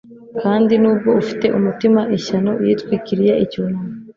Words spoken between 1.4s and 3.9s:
umutima, ishyano! yitwikiriye icyunamo